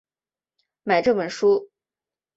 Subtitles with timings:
[0.81, 1.69] 买这本书